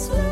Christmas. 0.00 0.29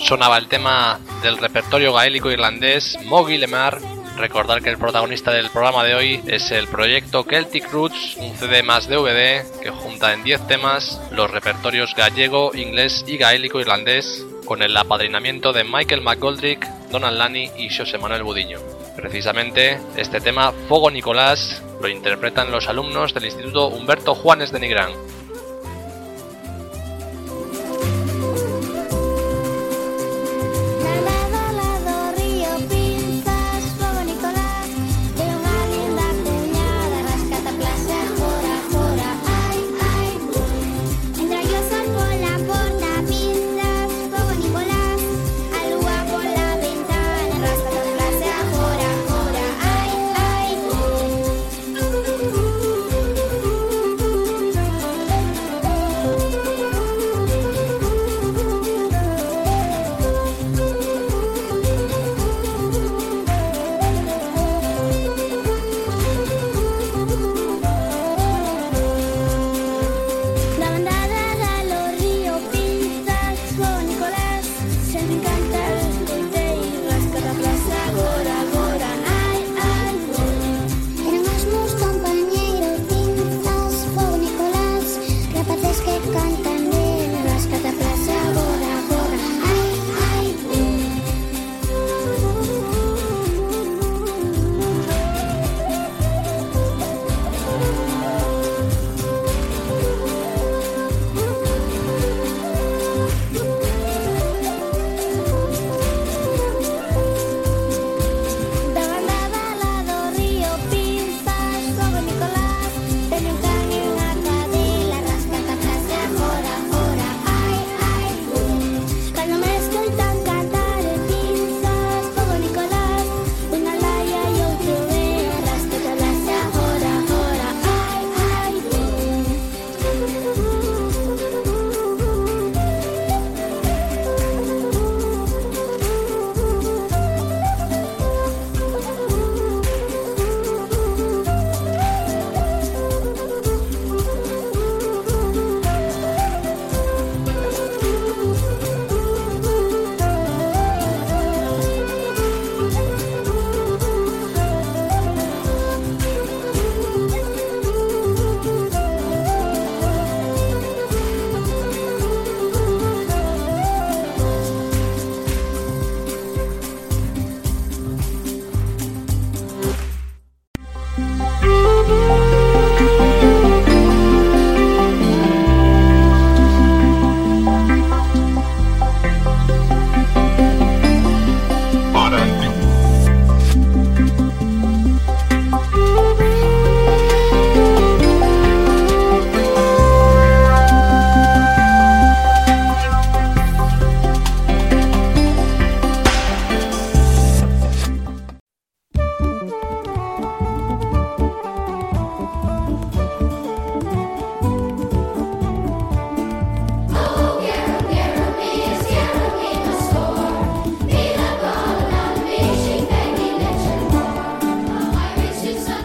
Sonaba 0.00 0.38
el 0.38 0.48
tema 0.48 0.98
del 1.22 1.38
repertorio 1.38 1.92
gaélico 1.92 2.30
irlandés 2.30 2.98
Mogi 3.04 3.38
Lemar. 3.38 3.78
Recordar 4.16 4.60
que 4.60 4.70
el 4.70 4.76
protagonista 4.78 5.30
del 5.30 5.50
programa 5.50 5.84
de 5.84 5.94
hoy 5.94 6.20
es 6.26 6.50
el 6.50 6.68
proyecto 6.68 7.24
Celtic 7.24 7.70
Roots, 7.70 8.16
un 8.18 8.36
CD 8.36 8.62
más 8.62 8.88
DVD 8.88 9.44
que 9.62 9.70
junta 9.70 10.12
en 10.12 10.22
10 10.22 10.46
temas 10.46 11.00
los 11.10 11.30
repertorios 11.30 11.94
gallego, 11.94 12.52
inglés 12.54 13.04
y 13.06 13.16
gaélico 13.16 13.60
irlandés, 13.60 14.24
con 14.44 14.62
el 14.62 14.76
apadrinamiento 14.76 15.52
de 15.52 15.64
Michael 15.64 16.02
McGoldrick, 16.02 16.66
Donald 16.90 17.16
Lani 17.16 17.50
y 17.56 17.74
José 17.74 17.98
Manuel 17.98 18.24
Budiño. 18.24 18.58
Precisamente 18.96 19.80
este 19.96 20.20
tema, 20.20 20.52
Fogo 20.68 20.90
Nicolás, 20.90 21.62
lo 21.80 21.88
interpretan 21.88 22.50
los 22.50 22.68
alumnos 22.68 23.14
del 23.14 23.26
Instituto 23.26 23.68
Humberto 23.68 24.14
Juanes 24.14 24.52
de 24.52 24.60
Nigrán. 24.60 24.90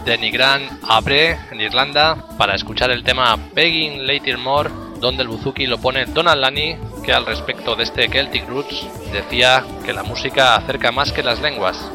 De 0.05 0.17
Nigran 0.19 0.61
Abre, 0.87 1.37
en 1.51 1.59
Irlanda, 1.59 2.15
para 2.37 2.53
escuchar 2.53 2.91
el 2.91 3.03
tema 3.03 3.37
Begging 3.53 4.05
Later 4.05 4.37
More, 4.37 4.69
donde 4.99 5.23
el 5.23 5.29
buzuki 5.29 5.65
lo 5.65 5.79
pone 5.79 6.05
Donald 6.05 6.41
Lani, 6.41 6.77
que 7.03 7.11
al 7.11 7.25
respecto 7.25 7.75
de 7.75 7.83
este 7.83 8.07
Celtic 8.07 8.47
Roots 8.47 8.85
decía 9.11 9.65
que 9.83 9.93
la 9.93 10.03
música 10.03 10.55
acerca 10.55 10.91
más 10.91 11.11
que 11.11 11.23
las 11.23 11.41
lenguas. 11.41 11.91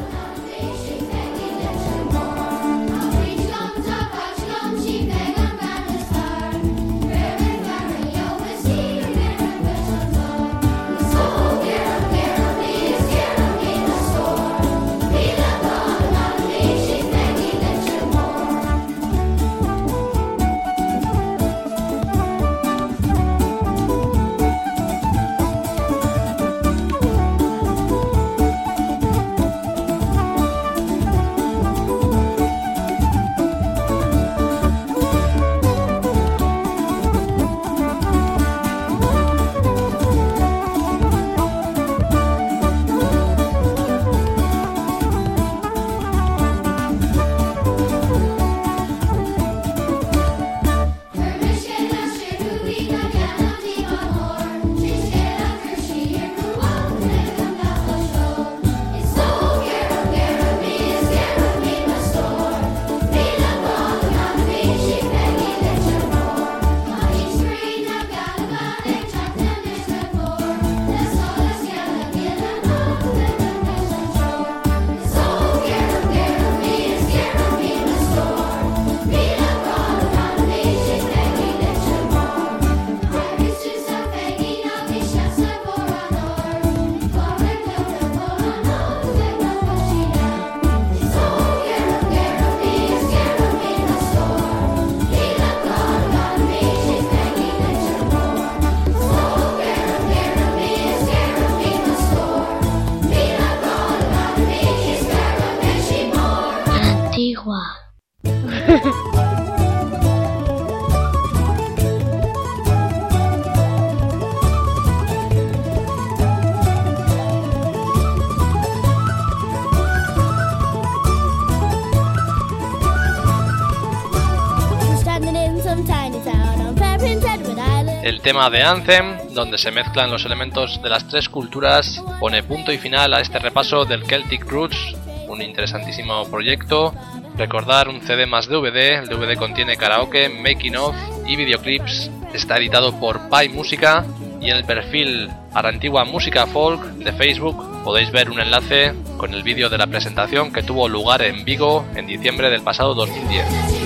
Tema 128.31 128.49
de 128.49 128.63
Anthem, 128.63 129.33
donde 129.33 129.57
se 129.57 129.71
mezclan 129.71 130.09
los 130.09 130.23
elementos 130.23 130.81
de 130.81 130.87
las 130.87 131.05
tres 131.05 131.27
culturas, 131.27 132.01
pone 132.17 132.41
punto 132.43 132.71
y 132.71 132.77
final 132.77 133.13
a 133.13 133.19
este 133.19 133.39
repaso 133.39 133.83
del 133.83 134.05
Celtic 134.05 134.49
Roots, 134.49 134.95
un 135.27 135.41
interesantísimo 135.41 136.25
proyecto. 136.31 136.93
Recordar 137.35 137.89
un 137.89 137.99
CD 137.99 138.25
más 138.25 138.47
DVD, 138.47 138.99
el 138.99 139.09
DVD 139.09 139.35
contiene 139.35 139.75
karaoke, 139.75 140.29
making 140.29 140.77
of 140.77 140.95
y 141.27 141.35
videoclips. 141.35 142.09
Está 142.33 142.55
editado 142.55 142.97
por 143.01 143.19
Pi 143.29 143.49
Música 143.49 144.05
y 144.39 144.49
en 144.49 144.55
el 144.55 144.63
perfil 144.63 145.29
Arantigua 145.53 146.05
Música 146.05 146.47
Folk 146.47 146.81
de 146.83 147.11
Facebook 147.11 147.83
podéis 147.83 148.11
ver 148.11 148.29
un 148.29 148.39
enlace 148.39 148.93
con 149.17 149.33
el 149.33 149.43
vídeo 149.43 149.67
de 149.67 149.77
la 149.77 149.87
presentación 149.87 150.53
que 150.53 150.63
tuvo 150.63 150.87
lugar 150.87 151.21
en 151.21 151.43
Vigo 151.43 151.85
en 151.97 152.07
diciembre 152.07 152.49
del 152.49 152.61
pasado 152.61 152.93
2010. 152.93 153.80